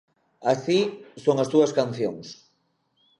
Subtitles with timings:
[0.53, 0.79] Así
[1.23, 2.27] son as túas cancións.